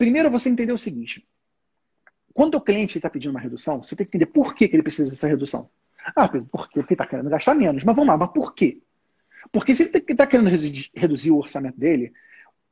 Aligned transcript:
Primeiro, 0.00 0.30
você 0.30 0.48
entender 0.48 0.72
o 0.72 0.78
seguinte. 0.78 1.28
Quando 2.32 2.54
o 2.54 2.60
cliente 2.62 2.96
está 2.96 3.10
pedindo 3.10 3.32
uma 3.32 3.40
redução, 3.40 3.82
você 3.82 3.94
tem 3.94 4.06
que 4.06 4.16
entender 4.16 4.32
por 4.32 4.54
que, 4.54 4.66
que 4.66 4.74
ele 4.74 4.82
precisa 4.82 5.10
dessa 5.10 5.26
redução. 5.26 5.68
Ah, 6.16 6.26
Pedro, 6.26 6.48
por 6.48 6.70
quê? 6.70 6.80
Porque 6.80 6.94
ele 6.94 7.02
está 7.02 7.06
querendo 7.06 7.28
gastar 7.28 7.54
menos. 7.54 7.84
Mas 7.84 7.94
vamos 7.94 8.08
lá, 8.08 8.16
mas 8.16 8.30
por 8.32 8.54
quê? 8.54 8.80
Porque 9.52 9.74
se 9.74 9.82
ele 9.82 9.98
está 10.08 10.26
querendo 10.26 10.48
reduzir 10.96 11.30
o 11.30 11.36
orçamento 11.36 11.78
dele, 11.78 12.14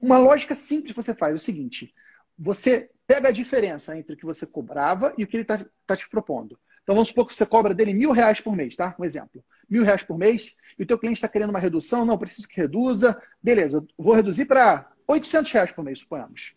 uma 0.00 0.16
lógica 0.16 0.54
simples 0.54 0.96
você 0.96 1.12
faz 1.12 1.32
é 1.32 1.36
o 1.36 1.38
seguinte: 1.38 1.94
você 2.38 2.90
pega 3.06 3.28
a 3.28 3.32
diferença 3.32 3.94
entre 3.94 4.14
o 4.14 4.16
que 4.16 4.24
você 4.24 4.46
cobrava 4.46 5.12
e 5.18 5.22
o 5.22 5.26
que 5.26 5.36
ele 5.36 5.42
está 5.42 5.62
tá 5.86 5.94
te 5.94 6.08
propondo. 6.08 6.58
Então 6.82 6.94
vamos 6.94 7.08
supor 7.08 7.26
que 7.26 7.34
você 7.34 7.44
cobra 7.44 7.74
dele 7.74 7.92
mil 7.92 8.10
reais 8.10 8.40
por 8.40 8.56
mês, 8.56 8.74
tá? 8.74 8.96
Um 8.98 9.04
exemplo. 9.04 9.44
Mil 9.68 9.84
reais 9.84 10.02
por 10.02 10.16
mês, 10.16 10.56
e 10.78 10.82
o 10.82 10.86
teu 10.86 10.98
cliente 10.98 11.18
está 11.18 11.28
querendo 11.28 11.50
uma 11.50 11.58
redução, 11.58 12.06
não, 12.06 12.16
preciso 12.16 12.48
que 12.48 12.58
reduza. 12.58 13.20
Beleza, 13.42 13.86
vou 13.98 14.14
reduzir 14.14 14.46
para 14.46 14.90
800 15.06 15.52
reais 15.52 15.72
por 15.72 15.84
mês, 15.84 15.98
suponhamos. 15.98 16.56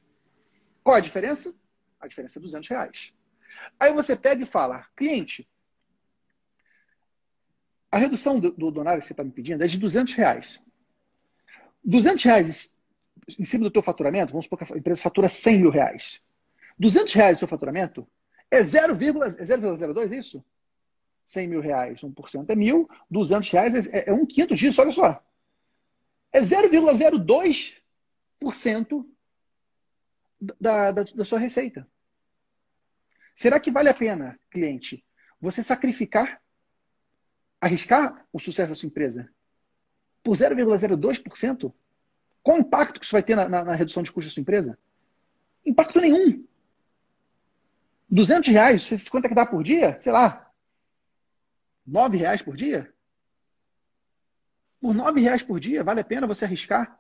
Qual 0.84 0.96
a 0.96 1.00
diferença? 1.00 1.54
A 2.00 2.08
diferença 2.08 2.40
é 2.40 2.42
200 2.42 2.70
reais. 2.70 3.14
Aí 3.80 3.94
você 3.94 4.16
pega 4.16 4.44
e 4.44 4.48
fala, 4.48 4.88
cliente, 4.96 5.48
a 7.92 7.98
redução 7.98 8.40
do, 8.40 8.52
do 8.52 8.72
donário 8.72 9.02
que 9.02 9.06
você 9.06 9.14
está 9.14 9.24
me 9.24 9.32
pedindo 9.32 9.64
é 9.64 9.68
de 9.68 9.78
200 9.78 10.14
reais. 10.14 10.62
200 11.84 12.24
reais 12.24 12.80
em 13.38 13.44
cima 13.44 13.66
do 13.66 13.72
teu 13.72 13.82
faturamento, 13.82 14.32
vamos 14.32 14.46
supor 14.46 14.60
que 14.60 14.74
a 14.74 14.78
empresa 14.78 15.02
fatura 15.02 15.28
100 15.30 15.60
mil 15.60 15.70
reais. 15.70 16.22
200 16.80 17.14
reais 17.14 17.38
do 17.38 17.40
seu 17.40 17.48
faturamento 17.48 18.08
é 18.50 18.62
0,02, 18.62 20.12
é 20.12 20.16
isso? 20.16 20.44
100 21.26 21.48
mil 21.48 21.62
reais, 21.62 22.02
1% 22.02 22.50
é 22.50 22.56
mil, 22.56 22.90
200 23.10 23.50
reais 23.52 23.88
é, 23.88 24.10
é 24.10 24.14
um 24.14 24.26
quinto 24.26 24.54
disso, 24.56 24.82
olha 24.82 24.92
só. 24.92 25.24
É 26.34 26.42
0,02% 26.42 29.06
da, 30.42 30.92
da, 30.92 31.04
da 31.04 31.26
sua 31.26 31.40
receita. 31.40 31.88
Será 33.36 33.60
que 33.60 33.72
vale 33.72 33.90
a 33.90 33.94
pena, 33.94 34.40
cliente, 34.50 35.06
você 35.40 35.64
sacrificar, 35.64 36.42
arriscar 37.60 38.26
o 38.34 38.40
sucesso 38.40 38.70
da 38.70 38.76
sua 38.76 38.88
empresa 38.88 39.32
por 40.24 40.36
0,02%? 40.36 41.74
Qual 42.44 42.58
o 42.58 42.62
impacto 42.62 43.00
que 43.00 43.06
isso 43.06 43.14
vai 43.14 43.24
ter 43.24 43.36
na, 43.36 43.48
na, 43.48 43.64
na 43.64 43.76
redução 43.76 44.02
de 44.02 44.12
custos 44.12 44.32
da 44.32 44.36
sua 44.36 44.42
empresa? 44.42 44.78
Impacto 45.66 46.02
nenhum. 46.02 46.46
200 48.10 48.50
reais, 48.50 48.84
você 48.84 49.10
quanto 49.10 49.26
é 49.26 49.30
que 49.30 49.36
dá 49.36 49.46
por 49.46 49.64
dia? 49.64 50.02
Sei 50.02 50.12
lá, 50.12 50.52
9 51.86 52.18
reais 52.18 52.42
por 52.42 52.58
dia? 52.58 52.94
Por 54.82 54.94
9 54.94 55.22
reais 55.22 55.44
por 55.44 55.60
dia, 55.60 55.84
vale 55.84 56.02
a 56.02 56.04
pena 56.04 56.28
você 56.28 56.46
arriscar 56.46 57.00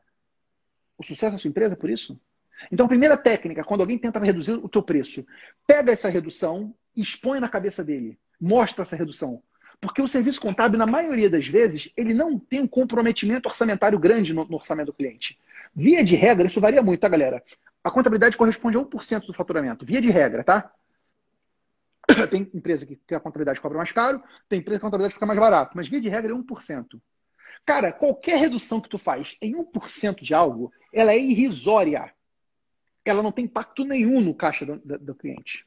o 0.97 1.03
sucesso 1.03 1.33
da 1.33 1.37
sua 1.37 1.49
empresa 1.49 1.75
por 1.75 1.89
isso? 1.89 2.19
Então, 2.71 2.87
primeira 2.87 3.15
técnica, 3.15 3.63
quando 3.63 3.81
alguém 3.81 3.97
tenta 3.97 4.19
reduzir 4.19 4.53
o 4.53 4.69
teu 4.69 4.83
preço, 4.83 5.25
pega 5.65 5.91
essa 5.91 6.09
redução, 6.09 6.73
expõe 6.95 7.39
na 7.39 7.47
cabeça 7.47 7.83
dele, 7.83 8.19
mostra 8.39 8.83
essa 8.83 8.95
redução. 8.95 9.41
Porque 9.79 10.01
o 10.01 10.07
serviço 10.07 10.41
contábil, 10.41 10.77
na 10.77 10.85
maioria 10.85 11.29
das 11.29 11.47
vezes, 11.47 11.91
ele 11.97 12.13
não 12.13 12.37
tem 12.37 12.61
um 12.61 12.67
comprometimento 12.67 13.49
orçamentário 13.49 13.97
grande 13.97 14.33
no, 14.33 14.45
no 14.45 14.55
orçamento 14.55 14.87
do 14.87 14.93
cliente. 14.93 15.39
Via 15.75 16.03
de 16.03 16.15
regra, 16.15 16.45
isso 16.45 16.59
varia 16.59 16.83
muito, 16.83 16.99
tá, 16.99 17.09
galera? 17.09 17.41
A 17.83 17.89
contabilidade 17.89 18.37
corresponde 18.37 18.77
a 18.77 18.81
1% 18.81 19.25
do 19.25 19.33
faturamento. 19.33 19.85
Via 19.85 20.01
de 20.01 20.11
regra, 20.11 20.43
tá? 20.43 20.71
Tem 22.29 22.49
empresa 22.53 22.85
que 22.85 23.15
a 23.15 23.19
contabilidade 23.19 23.61
cobra 23.61 23.77
mais 23.77 23.91
caro, 23.91 24.21
tem 24.49 24.59
empresa 24.59 24.79
que 24.79 24.85
a 24.85 24.87
contabilidade 24.87 25.13
fica 25.13 25.25
mais 25.25 25.39
barato, 25.39 25.71
mas 25.75 25.87
via 25.87 26.01
de 26.01 26.09
regra 26.09 26.31
é 26.31 26.35
1%. 26.35 27.01
Cara, 27.65 27.91
qualquer 27.91 28.37
redução 28.37 28.81
que 28.81 28.89
tu 28.89 28.97
faz 28.97 29.37
em 29.41 29.53
1% 29.53 30.21
de 30.21 30.33
algo, 30.33 30.71
ela 30.93 31.11
é 31.11 31.19
irrisória. 31.19 32.11
Ela 33.03 33.23
não 33.23 33.31
tem 33.31 33.45
impacto 33.45 33.83
nenhum 33.83 34.21
no 34.21 34.33
caixa 34.33 34.65
do, 34.65 34.77
do, 34.77 34.99
do 34.99 35.15
cliente. 35.15 35.65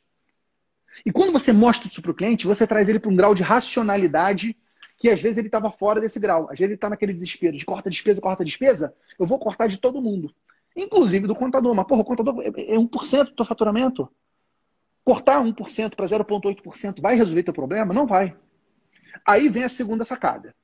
E 1.05 1.11
quando 1.11 1.33
você 1.33 1.53
mostra 1.53 1.89
isso 1.89 2.01
para 2.01 2.11
o 2.11 2.15
cliente, 2.15 2.47
você 2.47 2.67
traz 2.67 2.89
ele 2.89 3.01
para 3.01 3.11
um 3.11 3.17
grau 3.17 3.35
de 3.35 3.43
racionalidade 3.43 4.57
que 4.97 5.11
às 5.11 5.21
vezes 5.21 5.39
ele 5.39 5.49
estava 5.49 5.71
fora 5.71 6.01
desse 6.01 6.21
grau. 6.21 6.45
Às 6.45 6.59
vezes 6.59 6.63
ele 6.63 6.75
está 6.75 6.89
naquele 6.89 7.13
desespero 7.13 7.57
de 7.57 7.65
corta 7.65 7.91
despesa, 7.91 8.21
corta 8.21 8.45
despesa, 8.45 8.95
eu 9.19 9.27
vou 9.27 9.39
cortar 9.39 9.67
de 9.67 9.79
todo 9.79 10.01
mundo. 10.01 10.35
Inclusive 10.77 11.27
do 11.27 11.35
contador. 11.35 11.75
Mas, 11.75 11.87
porra, 11.87 12.03
o 12.03 12.05
contador 12.05 12.43
é 12.43 12.77
1% 12.77 13.21
é 13.21 13.25
do 13.25 13.33
teu 13.33 13.45
faturamento. 13.45 14.09
Cortar 15.05 15.43
1% 15.45 15.95
para 15.95 16.07
0,8% 16.07 17.01
vai 17.01 17.17
resolver 17.17 17.43
teu 17.43 17.53
problema? 17.53 17.93
Não 17.93 18.07
vai. 18.07 18.37
Aí 19.27 19.49
vem 19.49 19.65
a 19.65 19.69
segunda 19.69 20.05
sacada. 20.05 20.55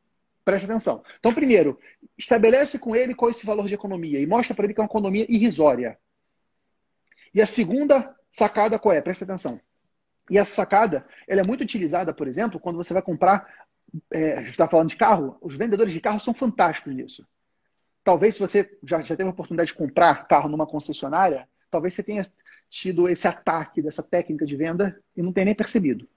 Preste 0.44 0.64
atenção. 0.64 1.02
Então, 1.18 1.32
primeiro, 1.32 1.78
estabelece 2.16 2.78
com 2.78 2.96
ele 2.96 3.14
qual 3.14 3.28
é 3.28 3.32
esse 3.32 3.44
valor 3.44 3.66
de 3.66 3.74
economia 3.74 4.20
e 4.20 4.26
mostra 4.26 4.54
para 4.54 4.64
ele 4.64 4.74
que 4.74 4.80
é 4.80 4.82
uma 4.82 4.88
economia 4.88 5.26
irrisória. 5.28 5.98
E 7.34 7.40
a 7.40 7.46
segunda 7.46 8.14
sacada 8.32 8.78
qual 8.78 8.94
é? 8.94 9.00
Preste 9.00 9.24
atenção. 9.24 9.60
E 10.30 10.38
essa 10.38 10.54
sacada, 10.54 11.06
ela 11.26 11.40
é 11.40 11.44
muito 11.44 11.62
utilizada, 11.62 12.14
por 12.14 12.28
exemplo, 12.28 12.60
quando 12.60 12.76
você 12.76 12.92
vai 12.92 13.02
comprar, 13.02 13.48
é, 14.12 14.34
a 14.34 14.40
gente 14.40 14.50
está 14.50 14.68
falando 14.68 14.88
de 14.88 14.96
carro, 14.96 15.36
os 15.40 15.56
vendedores 15.56 15.92
de 15.92 16.00
carro 16.00 16.20
são 16.20 16.32
fantásticos 16.32 16.94
nisso. 16.94 17.26
Talvez 18.04 18.36
se 18.36 18.40
você 18.40 18.78
já, 18.82 19.00
já 19.00 19.16
teve 19.16 19.28
a 19.28 19.32
oportunidade 19.32 19.72
de 19.72 19.76
comprar 19.76 20.26
carro 20.28 20.48
numa 20.48 20.66
concessionária, 20.66 21.48
talvez 21.70 21.94
você 21.94 22.02
tenha 22.02 22.24
tido 22.68 23.08
esse 23.08 23.26
ataque 23.26 23.82
dessa 23.82 24.02
técnica 24.02 24.46
de 24.46 24.56
venda 24.56 24.98
e 25.16 25.22
não 25.22 25.32
tenha 25.32 25.46
nem 25.46 25.54
percebido. 25.54 26.08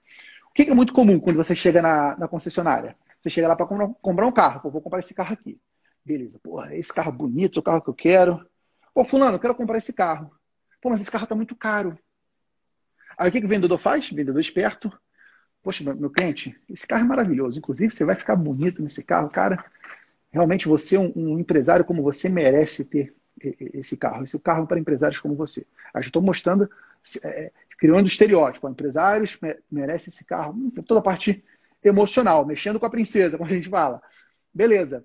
O 0.50 0.54
que 0.54 0.70
é 0.70 0.74
muito 0.74 0.92
comum 0.92 1.18
quando 1.18 1.36
você 1.36 1.54
chega 1.54 1.82
na, 1.82 2.16
na 2.16 2.28
concessionária? 2.28 2.96
Você 3.20 3.28
chega 3.28 3.48
lá 3.48 3.56
para 3.56 3.66
comprar, 3.66 4.26
um 4.26 4.32
carro. 4.32 4.60
Pô, 4.60 4.70
vou 4.70 4.80
comprar 4.80 5.00
esse 5.00 5.14
carro 5.14 5.32
aqui. 5.32 5.58
Beleza. 6.04 6.38
Pô, 6.42 6.62
esse 6.66 6.92
carro 6.92 7.10
bonito, 7.10 7.58
o 7.58 7.62
carro 7.62 7.82
que 7.82 7.90
eu 7.90 7.94
quero. 7.94 8.46
Pô, 8.94 9.04
fulano, 9.04 9.36
eu 9.36 9.40
quero 9.40 9.54
comprar 9.54 9.78
esse 9.78 9.92
carro. 9.92 10.30
Pô, 10.84 10.90
mas 10.90 11.00
esse 11.00 11.10
carro 11.10 11.24
está 11.24 11.34
muito 11.34 11.56
caro. 11.56 11.98
Aí 13.16 13.30
o 13.30 13.32
que, 13.32 13.40
que 13.40 13.46
o 13.46 13.48
vendedor 13.48 13.78
faz? 13.78 14.10
Vendedor 14.10 14.38
esperto. 14.38 14.92
Poxa, 15.62 15.82
meu, 15.94 16.10
cliente, 16.10 16.54
esse 16.68 16.86
carro 16.86 17.06
é 17.06 17.08
maravilhoso. 17.08 17.58
Inclusive, 17.58 17.94
você 17.94 18.04
vai 18.04 18.14
ficar 18.14 18.36
bonito 18.36 18.82
nesse 18.82 19.02
carro, 19.02 19.30
cara. 19.30 19.64
Realmente, 20.30 20.68
você, 20.68 20.98
um, 20.98 21.10
um 21.16 21.38
empresário 21.38 21.86
como 21.86 22.02
você, 22.02 22.28
merece 22.28 22.84
ter 22.84 23.14
esse 23.40 23.96
carro. 23.96 24.24
Esse 24.24 24.38
carro 24.38 24.64
é 24.64 24.66
para 24.66 24.78
empresários 24.78 25.20
como 25.20 25.34
você. 25.34 25.66
Aí 25.94 26.02
estou 26.02 26.20
mostrando, 26.20 26.70
é, 27.22 27.50
criando 27.78 28.06
estereótipo. 28.06 28.68
Empresários 28.68 29.40
merecem 29.70 30.12
esse 30.12 30.26
carro. 30.26 30.70
Toda 30.86 31.00
a 31.00 31.02
parte 31.02 31.42
emocional, 31.82 32.44
mexendo 32.44 32.78
com 32.78 32.84
a 32.84 32.90
princesa, 32.90 33.38
como 33.38 33.48
a 33.48 33.54
gente 33.54 33.70
fala. 33.70 34.02
Beleza. 34.52 35.02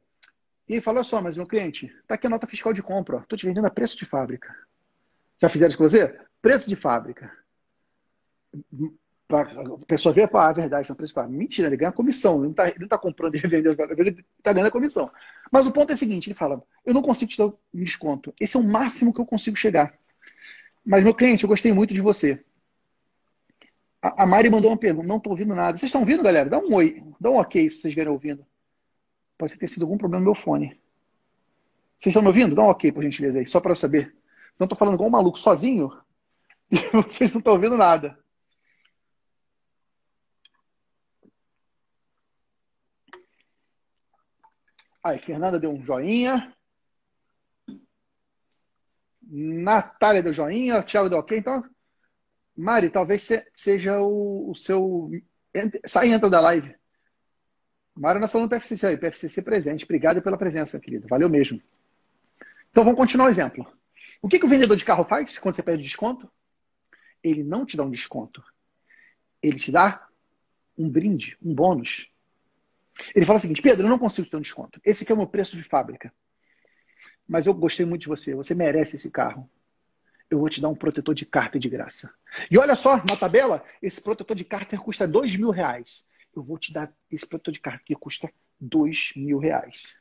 E 0.67 0.73
ele 0.73 0.81
falou 0.81 1.05
só, 1.05 1.21
mas 1.21 1.37
meu 1.37 1.47
cliente, 1.47 1.89
tá 2.05 2.15
aqui 2.15 2.27
a 2.27 2.29
nota 2.29 2.45
fiscal 2.45 2.73
de 2.73 2.83
compra. 2.83 3.19
Estou 3.19 3.37
te 3.37 3.45
vendendo 3.45 3.67
a 3.67 3.71
preço 3.71 3.97
de 3.97 4.03
fábrica. 4.03 4.53
Já 5.41 5.49
fizeram 5.49 5.69
isso 5.69 5.77
com 5.77 5.87
você? 5.87 6.19
Preço 6.41 6.67
de 6.67 6.75
fábrica 6.75 7.31
para 9.29 9.43
a 9.43 9.77
pessoa 9.85 10.11
ver, 10.11 10.27
ah, 10.33 10.49
é 10.49 10.53
verdade, 10.53 10.89
não 10.89 10.95
preço 10.95 11.13
fala, 11.13 11.27
mentira, 11.27 11.67
ele 11.67 11.77
ganha 11.77 11.91
comissão, 11.91 12.43
ele 12.43 12.55
não 12.55 12.65
está 12.65 12.87
tá 12.87 12.97
comprando 12.97 13.35
e 13.35 13.37
vendendo, 13.47 13.79
ele 13.79 14.25
está 14.39 14.51
ganhando 14.51 14.69
a 14.69 14.71
comissão. 14.71 15.11
Mas 15.51 15.67
o 15.67 15.71
ponto 15.71 15.91
é 15.91 15.93
o 15.93 15.97
seguinte, 15.97 16.27
ele 16.27 16.33
fala, 16.33 16.63
eu 16.83 16.95
não 16.95 17.03
consigo 17.03 17.29
te 17.29 17.37
dar 17.37 17.45
um 17.45 17.53
desconto, 17.73 18.33
esse 18.39 18.57
é 18.57 18.59
o 18.59 18.63
máximo 18.63 19.13
que 19.13 19.21
eu 19.21 19.25
consigo 19.27 19.55
chegar. 19.55 19.93
Mas, 20.83 21.03
meu 21.03 21.13
cliente, 21.13 21.43
eu 21.43 21.47
gostei 21.47 21.71
muito 21.71 21.93
de 21.93 22.01
você. 22.01 22.43
A, 24.01 24.23
a 24.23 24.25
Mari 24.25 24.49
mandou 24.49 24.71
uma 24.71 24.77
pergunta, 24.77 25.07
não 25.07 25.17
estou 25.17 25.31
ouvindo 25.31 25.53
nada. 25.53 25.77
Vocês 25.77 25.89
estão 25.89 26.01
ouvindo, 26.01 26.23
galera? 26.23 26.49
Dá 26.49 26.57
um 26.57 26.73
oi, 26.73 27.03
dá 27.19 27.29
um 27.29 27.35
ok 27.35 27.69
se 27.69 27.75
vocês 27.75 27.85
estiverem 27.85 28.11
ouvindo. 28.11 28.43
Pode 29.37 29.55
ter 29.55 29.67
sido 29.67 29.83
algum 29.83 29.97
problema 29.97 30.21
no 30.21 30.31
meu 30.31 30.35
fone. 30.35 30.69
Vocês 31.99 32.11
estão 32.11 32.23
me 32.23 32.29
ouvindo? 32.29 32.55
Dá 32.55 32.63
um 32.63 32.67
ok, 32.69 32.91
por 32.91 33.03
gentileza, 33.03 33.37
aí, 33.37 33.45
só 33.45 33.59
para 33.59 33.73
eu 33.73 33.75
saber. 33.75 34.15
Senão 34.55 34.65
estou 34.65 34.77
falando 34.77 34.95
igual 34.95 35.07
um 35.09 35.11
maluco 35.11 35.39
sozinho 35.39 35.91
e 36.71 36.77
vocês 36.91 37.33
não 37.33 37.39
estão 37.39 37.53
ouvindo 37.53 37.77
nada. 37.77 38.17
Aí, 45.03 45.17
Fernanda 45.17 45.59
deu 45.59 45.71
um 45.71 45.83
joinha. 45.83 46.53
Natália 49.23 50.21
deu 50.21 50.33
joinha. 50.33 50.83
Thiago 50.83 51.09
deu 51.09 51.19
ok. 51.19 51.37
Então, 51.37 51.63
Mari, 52.55 52.89
talvez 52.89 53.27
seja 53.53 54.01
o, 54.01 54.51
o 54.51 54.55
seu. 54.55 55.09
Sai 55.85 56.09
e 56.09 56.11
entra 56.11 56.29
da 56.29 56.41
live. 56.41 56.75
Mari, 57.95 58.19
nós 58.19 58.31
falando 58.31 58.49
do 58.49 58.55
PFCC 58.55 58.87
aí. 58.87 58.97
PFCC 58.97 59.41
presente. 59.41 59.85
Obrigado 59.85 60.21
pela 60.21 60.37
presença, 60.37 60.79
querido. 60.79 61.07
Valeu 61.07 61.29
mesmo. 61.29 61.61
Então, 62.69 62.83
vamos 62.83 62.97
continuar 62.97 63.27
o 63.27 63.31
exemplo. 63.31 63.65
O 64.21 64.27
que, 64.27 64.39
que 64.39 64.45
o 64.45 64.49
vendedor 64.49 64.75
de 64.75 64.85
carro 64.85 65.03
faz 65.03 65.37
quando 65.37 65.55
você 65.55 65.63
pede 65.63 65.83
desconto? 65.83 66.29
Ele 67.23 67.43
não 67.43 67.65
te 67.65 67.77
dá 67.77 67.83
um 67.83 67.89
desconto. 67.89 68.43
Ele 69.41 69.57
te 69.57 69.71
dá 69.71 70.07
um 70.77 70.89
brinde, 70.89 71.37
um 71.41 71.53
bônus. 71.53 72.11
Ele 73.15 73.25
fala 73.25 73.37
o 73.37 73.41
seguinte: 73.41 73.61
Pedro, 73.61 73.85
eu 73.85 73.89
não 73.89 73.99
consigo 73.99 74.29
ter 74.29 74.37
um 74.37 74.41
desconto. 74.41 74.79
Esse 74.83 75.03
aqui 75.03 75.11
é 75.11 75.15
o 75.15 75.17
meu 75.17 75.27
preço 75.27 75.55
de 75.55 75.63
fábrica. 75.63 76.13
Mas 77.27 77.45
eu 77.45 77.53
gostei 77.53 77.85
muito 77.85 78.01
de 78.01 78.07
você. 78.07 78.35
Você 78.35 78.53
merece 78.53 78.95
esse 78.95 79.11
carro. 79.11 79.49
Eu 80.29 80.39
vou 80.39 80.49
te 80.49 80.61
dar 80.61 80.69
um 80.69 80.75
protetor 80.75 81.15
de 81.15 81.25
cárter 81.25 81.59
de 81.59 81.69
graça. 81.69 82.13
E 82.51 82.57
olha 82.57 82.75
só, 82.75 82.97
na 82.97 83.15
tabela, 83.15 83.63
esse 83.81 84.01
protetor 84.01 84.35
de 84.35 84.43
cárter 84.43 84.79
custa 84.79 85.07
dois 85.07 85.35
mil 85.35 85.49
reais. 85.49 86.05
Eu 86.35 86.43
vou 86.43 86.57
te 86.57 86.71
dar 86.71 86.93
esse 87.09 87.25
protetor 87.25 87.53
de 87.53 87.59
cárter 87.59 87.85
que 87.85 87.95
custa 87.95 88.31
dois 88.59 89.11
mil 89.15 89.39
reais. 89.39 89.97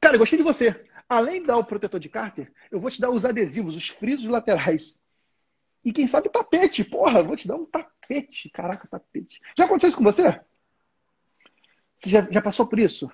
Cara, 0.00 0.16
eu 0.16 0.18
gostei 0.18 0.38
de 0.38 0.44
você. 0.44 0.84
Além 1.10 1.40
de 1.40 1.48
dar 1.48 1.56
o 1.56 1.64
protetor 1.64 1.98
de 1.98 2.08
cárter, 2.08 2.52
eu 2.70 2.78
vou 2.78 2.88
te 2.88 3.00
dar 3.00 3.10
os 3.10 3.24
adesivos, 3.24 3.74
os 3.74 3.88
frisos 3.88 4.28
laterais. 4.28 4.96
E 5.84 5.92
quem 5.92 6.06
sabe 6.06 6.28
tapete. 6.28 6.84
Porra, 6.84 7.20
vou 7.20 7.34
te 7.34 7.48
dar 7.48 7.56
um 7.56 7.66
tapete. 7.66 8.48
Caraca, 8.50 8.86
tapete. 8.86 9.40
Já 9.58 9.64
aconteceu 9.64 9.88
isso 9.88 9.98
com 9.98 10.04
você? 10.04 10.40
Você 11.96 12.10
já, 12.10 12.28
já 12.30 12.40
passou 12.40 12.64
por 12.64 12.78
isso? 12.78 13.10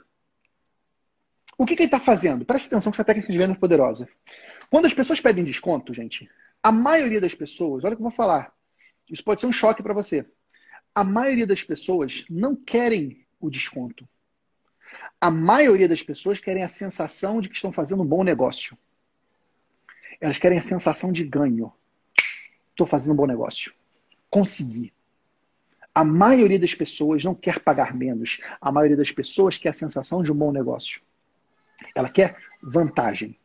O 1.56 1.64
que, 1.64 1.74
que 1.74 1.84
ele 1.84 1.86
está 1.86 1.98
fazendo? 1.98 2.44
Preste 2.44 2.66
atenção 2.66 2.92
que 2.92 2.96
essa 2.96 3.04
técnica 3.04 3.32
de 3.32 3.38
venda 3.38 3.54
é 3.54 3.56
poderosa. 3.56 4.06
Quando 4.68 4.84
as 4.84 4.92
pessoas 4.92 5.18
pedem 5.18 5.42
desconto, 5.42 5.94
gente, 5.94 6.30
a 6.62 6.70
maioria 6.70 7.20
das 7.20 7.34
pessoas, 7.34 7.82
olha 7.82 7.94
o 7.94 7.96
que 7.96 8.02
eu 8.02 8.10
vou 8.10 8.10
falar, 8.10 8.52
isso 9.08 9.24
pode 9.24 9.40
ser 9.40 9.46
um 9.46 9.52
choque 9.52 9.82
para 9.82 9.94
você. 9.94 10.30
A 10.94 11.02
maioria 11.02 11.46
das 11.46 11.62
pessoas 11.62 12.26
não 12.28 12.54
querem 12.54 13.26
o 13.40 13.48
desconto. 13.48 14.06
A 15.20 15.30
maioria 15.30 15.88
das 15.88 16.02
pessoas 16.02 16.40
querem 16.40 16.62
a 16.62 16.68
sensação 16.68 17.40
de 17.40 17.48
que 17.48 17.54
estão 17.54 17.72
fazendo 17.72 18.02
um 18.02 18.06
bom 18.06 18.22
negócio. 18.22 18.76
Elas 20.20 20.38
querem 20.38 20.58
a 20.58 20.62
sensação 20.62 21.12
de 21.12 21.24
ganho. 21.24 21.72
Estou 22.70 22.86
fazendo 22.86 23.14
um 23.14 23.16
bom 23.16 23.26
negócio. 23.26 23.72
Consegui. 24.30 24.92
A 25.94 26.04
maioria 26.04 26.60
das 26.60 26.74
pessoas 26.74 27.24
não 27.24 27.34
quer 27.34 27.60
pagar 27.60 27.94
menos. 27.94 28.40
A 28.60 28.70
maioria 28.70 28.96
das 28.96 29.10
pessoas 29.10 29.56
quer 29.56 29.70
a 29.70 29.74
sensação 29.74 30.22
de 30.22 30.30
um 30.30 30.36
bom 30.36 30.52
negócio. 30.52 31.00
Ela 31.94 32.10
quer 32.10 32.36
vantagem. 32.62 33.38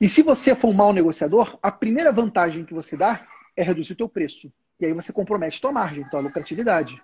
E 0.00 0.08
se 0.08 0.22
você 0.22 0.54
for 0.54 0.68
um 0.68 0.72
mau 0.72 0.92
negociador, 0.92 1.58
a 1.62 1.70
primeira 1.70 2.10
vantagem 2.10 2.64
que 2.64 2.74
você 2.74 2.96
dá 2.96 3.26
é 3.56 3.62
reduzir 3.62 3.92
o 3.92 3.96
teu 3.96 4.08
preço. 4.08 4.52
E 4.80 4.86
aí 4.86 4.92
você 4.92 5.12
compromete 5.12 5.60
tua 5.60 5.72
margem, 5.72 6.08
tua 6.08 6.20
lucratividade. 6.20 7.00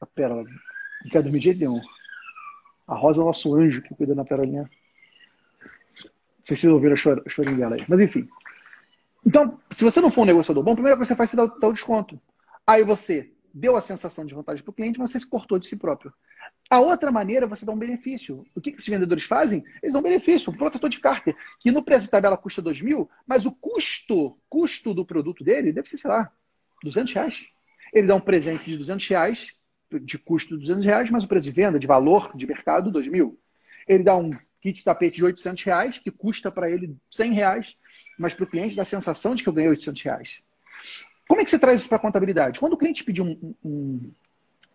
A 0.00 0.06
pérola. 0.06 0.44
Não 1.04 1.10
quer 1.10 1.22
dormir 1.22 1.38
de 1.38 1.44
jeito 1.44 1.60
nenhum. 1.60 1.80
A 2.88 2.94
Rosa 2.94 3.20
é 3.20 3.22
o 3.22 3.26
nosso 3.26 3.54
anjo 3.54 3.82
que 3.82 3.94
cuida 3.94 4.14
da 4.14 4.24
pérolinha. 4.24 4.68
Vocês 6.42 6.64
ouviram 6.64 6.94
o 6.94 7.30
chorinho 7.30 7.58
dela 7.58 7.76
aí. 7.76 7.84
Mas 7.86 8.00
enfim. 8.00 8.26
Então, 9.24 9.60
se 9.70 9.84
você 9.84 10.00
não 10.00 10.10
for 10.10 10.22
um 10.22 10.24
negociador 10.24 10.64
bom, 10.64 10.72
primeiro 10.72 10.98
que 10.98 11.04
você 11.04 11.14
faz 11.14 11.34
é 11.34 11.36
dar, 11.36 11.46
dar 11.46 11.68
o 11.68 11.72
desconto. 11.72 12.18
Aí 12.66 12.82
você 12.82 13.30
deu 13.52 13.76
a 13.76 13.82
sensação 13.82 14.24
de 14.24 14.34
vantagem 14.34 14.64
para 14.64 14.70
o 14.70 14.74
cliente, 14.74 14.98
mas 14.98 15.10
você 15.10 15.20
se 15.20 15.28
cortou 15.28 15.58
de 15.58 15.66
si 15.66 15.76
próprio. 15.76 16.12
A 16.70 16.80
outra 16.80 17.12
maneira 17.12 17.44
é 17.44 17.48
você 17.48 17.66
dá 17.66 17.72
um 17.72 17.78
benefício. 17.78 18.44
O 18.54 18.60
que, 18.60 18.70
que 18.70 18.78
esses 18.78 18.88
vendedores 18.88 19.24
fazem? 19.24 19.62
Eles 19.82 19.92
dão 19.92 20.00
um 20.00 20.04
benefício, 20.04 20.50
um 20.50 20.56
protetor 20.56 20.88
de 20.88 21.00
cárter, 21.00 21.36
que 21.60 21.70
no 21.70 21.82
preço 21.82 22.04
de 22.04 22.10
tabela 22.10 22.36
custa 22.38 22.62
2 22.62 22.80
mil, 22.80 23.10
mas 23.26 23.44
o 23.44 23.52
custo, 23.52 24.38
custo 24.48 24.94
do 24.94 25.04
produto 25.04 25.44
dele 25.44 25.72
deve 25.72 25.88
ser, 25.88 25.98
sei 25.98 26.10
lá, 26.10 26.32
200 26.82 27.12
reais. 27.12 27.46
Ele 27.92 28.06
dá 28.06 28.14
um 28.14 28.20
presente 28.20 28.64
de 28.70 28.78
200 28.78 29.06
reais, 29.08 29.57
de 30.02 30.18
custo 30.18 30.54
de 30.54 30.60
200 30.60 30.84
reais, 30.84 31.10
mas 31.10 31.24
o 31.24 31.28
preço 31.28 31.44
de 31.44 31.52
venda, 31.52 31.78
de 31.78 31.86
valor 31.86 32.32
de 32.36 32.46
mercado, 32.46 32.90
2 32.90 33.08
mil. 33.08 33.38
Ele 33.86 34.04
dá 34.04 34.16
um 34.16 34.30
kit 34.60 34.78
de 34.78 34.84
tapete 34.84 35.16
de 35.16 35.24
800 35.24 35.64
reais, 35.64 35.98
que 35.98 36.10
custa 36.10 36.50
para 36.50 36.70
ele 36.70 36.96
100 37.10 37.32
reais, 37.32 37.78
mas 38.18 38.34
para 38.34 38.44
o 38.44 38.46
cliente 38.46 38.76
dá 38.76 38.82
a 38.82 38.84
sensação 38.84 39.34
de 39.34 39.42
que 39.42 39.48
eu 39.48 39.52
ganhei 39.52 39.70
800 39.70 40.02
reais. 40.02 40.42
Como 41.26 41.40
é 41.40 41.44
que 41.44 41.50
você 41.50 41.58
traz 41.58 41.80
isso 41.80 41.88
para 41.88 41.98
a 41.98 42.00
contabilidade? 42.00 42.58
Quando 42.58 42.72
o 42.72 42.78
cliente 42.78 43.04
pedir 43.04 43.22
um, 43.22 43.54
um, 43.64 44.10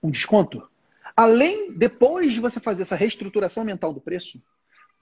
um 0.01 0.11
desconto, 0.11 0.67
Além, 1.15 1.73
depois 1.73 2.33
de 2.33 2.39
você 2.39 2.59
fazer 2.59 2.81
essa 2.81 2.95
reestruturação 2.95 3.63
mental 3.63 3.93
do 3.93 4.01
preço, 4.01 4.41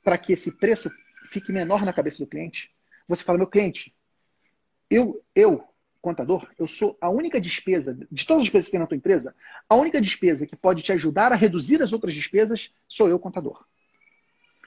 para 0.03 0.17
que 0.17 0.33
esse 0.33 0.57
preço 0.57 0.91
fique 1.25 1.51
menor 1.51 1.85
na 1.85 1.93
cabeça 1.93 2.19
do 2.19 2.27
cliente, 2.27 2.73
você 3.07 3.23
fala, 3.23 3.37
meu 3.37 3.47
cliente, 3.47 3.95
eu, 4.89 5.23
eu, 5.33 5.63
contador, 6.01 6.49
eu 6.57 6.67
sou 6.67 6.97
a 6.99 7.09
única 7.09 7.39
despesa, 7.39 7.97
de 8.11 8.25
todas 8.25 8.41
as 8.41 8.45
despesas 8.45 8.67
que 8.67 8.71
tem 8.71 8.79
na 8.79 8.87
tua 8.87 8.97
empresa, 8.97 9.35
a 9.69 9.75
única 9.75 10.01
despesa 10.01 10.47
que 10.47 10.55
pode 10.55 10.81
te 10.81 10.91
ajudar 10.91 11.31
a 11.31 11.35
reduzir 11.35 11.81
as 11.81 11.93
outras 11.93 12.13
despesas 12.13 12.73
sou 12.87 13.07
eu, 13.07 13.19
contador. 13.19 13.63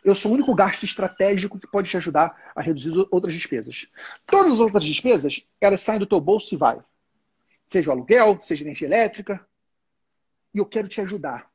Eu 0.05 0.15
sou 0.15 0.31
o 0.31 0.35
único 0.35 0.55
gasto 0.55 0.85
estratégico 0.85 1.59
que 1.59 1.67
pode 1.67 1.91
te 1.91 1.97
ajudar 1.97 2.53
a 2.55 2.61
reduzir 2.61 2.93
outras 3.11 3.33
despesas. 3.33 3.89
Todas 4.27 4.53
as 4.53 4.59
outras 4.61 4.85
despesas, 4.85 5.47
elas 5.61 5.81
saem 5.81 5.99
do 5.99 6.07
teu 6.07 6.21
bolso 6.21 6.55
e 6.55 6.59
vai. 6.59 6.79
Seja 7.67 7.89
o 7.89 7.93
aluguel, 7.93 8.39
seja 8.41 8.63
energia 8.63 8.87
elétrica, 8.87 9.45
e 10.53 10.59
eu 10.59 10.67
quero 10.67 10.87
te 10.89 11.01
ajudar. 11.01 11.51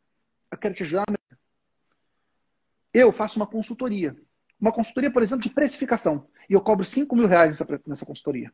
Eu 0.51 0.57
quero 0.57 0.73
te 0.73 0.83
ajudar. 0.83 1.05
Eu 2.91 3.11
faço 3.11 3.37
uma 3.37 3.45
consultoria. 3.45 4.15
Uma 4.59 4.71
consultoria, 4.71 5.11
por 5.11 5.21
exemplo, 5.21 5.43
de 5.43 5.51
precificação. 5.51 6.27
E 6.49 6.53
eu 6.53 6.59
cobro 6.61 6.83
5 6.83 7.15
mil 7.15 7.27
reais 7.27 7.51
nessa, 7.51 7.81
nessa 7.85 8.05
consultoria. 8.05 8.51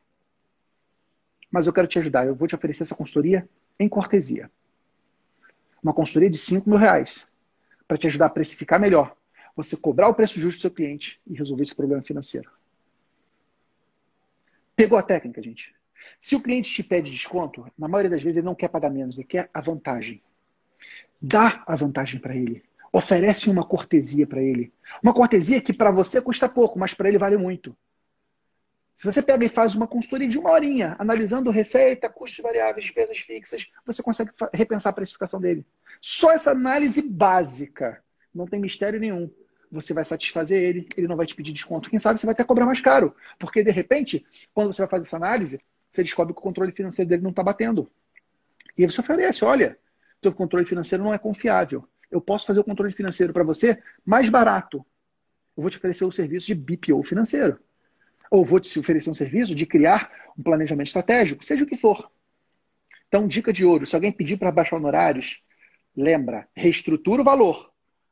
Mas 1.56 1.68
eu 1.68 1.72
quero 1.72 1.88
te 1.88 1.98
ajudar. 1.98 2.28
Eu 2.28 2.36
vou 2.36 2.50
te 2.50 2.54
oferecer 2.54 2.84
essa 2.84 2.94
consultoria 2.94 3.48
em 3.80 3.88
cortesia. 3.88 4.52
Uma 5.82 5.94
consultoria 5.94 6.30
de 6.30 6.38
5 6.38 6.70
mil 6.70 6.78
reais. 6.78 7.30
Para 7.88 7.98
te 7.98 8.08
ajudar 8.08 8.26
a 8.26 8.30
precificar 8.30 8.78
melhor. 8.78 9.16
Você 9.56 9.78
cobrar 9.78 10.10
o 10.10 10.14
preço 10.14 10.38
justo 10.38 10.58
do 10.58 10.62
seu 10.64 10.72
cliente 10.72 11.22
e 11.26 11.34
resolver 11.34 11.64
esse 11.64 11.74
problema 11.74 12.04
financeiro. 12.04 12.52
Pegou 14.76 14.98
a 14.98 15.02
técnica, 15.02 15.42
gente? 15.42 15.74
Se 16.20 16.36
o 16.36 16.42
cliente 16.42 16.70
te 16.70 16.84
pede 16.84 17.10
desconto, 17.10 17.66
na 17.80 17.88
maioria 17.88 18.12
das 18.12 18.22
vezes 18.22 18.36
ele 18.36 18.46
não 18.46 18.54
quer 18.54 18.68
pagar 18.68 18.90
menos, 18.90 19.18
ele 19.18 19.26
quer 19.26 19.50
a 19.54 19.62
vantagem. 19.62 20.22
Dá 21.22 21.64
a 21.66 21.78
vantagem 21.78 22.20
para 22.20 22.36
ele. 22.36 22.66
Oferece 22.92 23.50
uma 23.50 23.64
cortesia 23.64 24.28
para 24.28 24.44
ele. 24.44 24.74
Uma 25.02 25.14
cortesia 25.14 25.62
que 25.62 25.72
para 25.72 25.90
você 25.90 26.22
custa 26.22 26.50
pouco, 26.50 26.78
mas 26.78 26.94
para 26.94 27.08
ele 27.08 27.18
vale 27.18 27.38
muito. 27.38 27.74
Se 28.96 29.06
você 29.06 29.22
pega 29.22 29.46
e 29.46 29.50
faz 29.50 29.76
uma 29.76 29.88
consultoria 29.88 30.28
de 30.28 30.38
uma 30.38 30.52
horinha, 30.52 30.96
analisando 30.98 31.52
receita, 31.52 32.10
custos 32.10 32.42
variáveis, 32.42 32.86
despesas 32.86 33.18
fixas, 33.18 33.72
você 33.86 34.02
consegue 34.02 34.32
repensar 34.54 34.92
a 34.92 34.96
precificação 34.96 35.40
dele. 35.40 35.66
Só 36.02 36.32
essa 36.32 36.52
análise 36.52 37.02
básica, 37.02 38.02
não 38.34 38.46
tem 38.46 38.60
mistério 38.60 39.00
nenhum. 39.00 39.30
Você 39.72 39.94
vai 39.94 40.06
satisfazer 40.06 40.62
ele, 40.62 40.88
ele 40.96 41.08
não 41.08 41.18
vai 41.18 41.26
te 41.26 41.36
pedir 41.36 41.52
desconto. 41.52 41.90
Quem 41.90 42.00
sabe 42.00 42.20
você 42.20 42.26
vai 42.26 42.34
até 42.34 42.44
cobrar 42.44 42.66
mais 42.66 42.80
caro. 42.80 43.14
Porque, 43.38 43.64
de 43.64 43.72
repente, 43.72 44.26
quando 44.54 44.72
você 44.72 44.82
vai 44.82 44.90
fazer 44.90 45.04
essa 45.04 45.18
análise, 45.18 45.60
você 45.90 46.02
descobre 46.02 46.34
que 46.34 46.40
o 46.40 46.44
controle 46.44 46.72
financeiro 46.72 47.10
dele 47.10 47.22
não 47.24 47.32
está 47.32 47.44
batendo. 47.44 47.92
E 48.78 48.84
aí 48.84 48.90
você 48.90 49.02
oferece, 49.02 49.44
olha, 49.44 49.78
teu 50.22 50.32
controle 50.32 50.66
financeiro 50.66 51.04
não 51.04 51.14
é 51.14 51.18
confiável. 51.18 51.88
Eu 52.10 52.22
posso 52.22 52.46
fazer 52.46 52.60
o 52.60 52.64
controle 52.64 52.94
financeiro 52.94 53.34
para 53.34 53.44
você 53.44 53.82
mais 54.06 54.30
barato. 54.30 54.86
Eu 55.58 55.62
vou 55.62 55.70
te 55.70 55.78
oferecer 55.78 56.06
o 56.06 56.12
serviço 56.12 56.48
de 56.48 56.56
BPO 56.56 57.04
financeiro. 57.04 57.60
Ou 58.32 58.46
vou 58.46 58.60
te 58.60 58.78
oferecer 58.80 59.10
um 59.10 59.14
serviço 59.14 59.54
de 59.54 59.66
criar 59.66 60.12
um 60.38 60.44
planejamento 60.44 60.88
estratégico, 60.88 61.46
seja 61.46 61.64
o 61.64 61.68
que 61.68 61.76
for. 61.76 62.10
Então, 63.08 63.28
dica 63.28 63.54
de 63.54 63.64
ouro: 63.64 63.86
se 63.86 63.96
alguém 63.96 64.12
pedir 64.12 64.38
para 64.38 64.52
baixar 64.52 64.76
honorários, 64.76 65.44
lembra, 65.96 66.48
reestrutura 66.56 67.22
o 67.22 67.26
valor. 67.26 67.72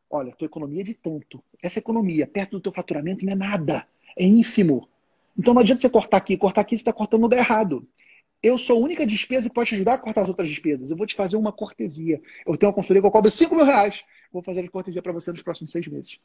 Olha, 0.10 0.32
tua 0.32 0.46
economia 0.46 0.82
é 0.82 0.84
de 0.84 0.94
tanto. 0.94 1.44
Essa 1.62 1.80
economia, 1.80 2.28
perto 2.28 2.52
do 2.52 2.62
teu 2.62 2.72
faturamento, 2.72 3.26
não 3.26 3.34
é 3.34 3.36
nada. 3.36 3.88
É 4.16 4.24
ínfimo. 4.24 4.88
Então 5.38 5.54
não 5.54 5.62
adianta 5.62 5.82
você 5.82 5.90
cortar 5.90 6.18
aqui. 6.18 6.38
Cortar 6.38 6.62
aqui, 6.62 6.78
você 6.78 6.82
está 6.82 6.94
cortando 6.94 7.22
no 7.22 7.26
lugar 7.26 7.40
errado. 7.40 7.88
Eu 8.42 8.58
sou 8.58 8.78
a 8.78 8.80
única 8.80 9.08
despesa 9.08 9.50
que 9.50 9.56
pode 9.56 9.70
te 9.70 9.76
ajudar 9.76 9.96
a 9.96 9.98
cortar 9.98 10.22
as 10.22 10.28
outras 10.28 10.48
despesas. 10.50 10.92
Eu 10.92 10.98
vou 10.98 11.08
te 11.08 11.16
fazer 11.16 11.36
uma 11.36 11.52
cortesia. 11.52 12.22
Eu 12.46 12.58
tenho 12.58 12.70
uma 12.70 12.76
consultoria 12.76 13.02
que 13.02 13.08
eu 13.08 13.12
cobro 13.12 13.32
5 13.32 13.56
mil 13.56 13.66
reais. 13.66 14.04
Vou 14.32 14.44
fazer 14.44 14.60
a 14.60 14.70
cortesia 14.70 15.02
para 15.02 15.14
você 15.14 15.32
nos 15.32 15.42
próximos 15.42 15.72
seis 15.72 15.88
meses. 15.88 16.20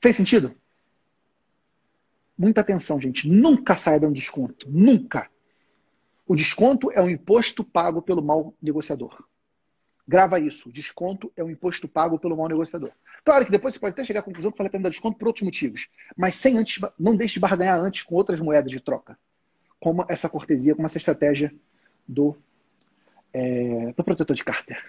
Fez 0.00 0.16
sentido? 0.16 0.54
Muita 2.36 2.60
atenção, 2.60 3.00
gente. 3.00 3.28
Nunca 3.28 3.76
saia 3.76 4.00
dando 4.00 4.14
desconto. 4.14 4.68
Nunca. 4.70 5.30
O 6.26 6.34
desconto 6.34 6.90
é 6.90 7.00
um 7.00 7.08
imposto 7.08 7.62
pago 7.62 8.02
pelo 8.02 8.22
mau 8.22 8.54
negociador. 8.60 9.24
Grava 10.06 10.40
isso. 10.40 10.70
Desconto 10.70 11.32
é 11.36 11.44
um 11.44 11.50
imposto 11.50 11.86
pago 11.86 12.18
pelo 12.18 12.36
mau 12.36 12.48
negociador. 12.48 12.92
Claro 13.24 13.44
que 13.44 13.50
depois 13.50 13.74
você 13.74 13.80
pode 13.80 13.92
até 13.92 14.04
chegar 14.04 14.20
à 14.20 14.22
conclusão 14.22 14.50
que 14.50 14.58
vale 14.58 14.68
a 14.68 14.70
pena 14.70 14.84
dar 14.84 14.90
desconto 14.90 15.18
por 15.18 15.28
outros 15.28 15.44
motivos. 15.44 15.88
Mas 16.16 16.36
sem 16.36 16.58
antes, 16.58 16.80
não 16.98 17.16
deixe 17.16 17.34
de 17.34 17.40
barganhar 17.40 17.78
antes 17.78 18.02
com 18.02 18.14
outras 18.14 18.40
moedas 18.40 18.70
de 18.70 18.80
troca 18.80 19.18
como 19.84 20.02
essa 20.08 20.30
cortesia, 20.30 20.74
como 20.74 20.86
essa 20.86 20.96
estratégia 20.96 21.54
do, 22.08 22.34
é, 23.34 23.92
do 23.94 24.02
protetor 24.02 24.34
de 24.34 24.42
Carter. 24.42 24.82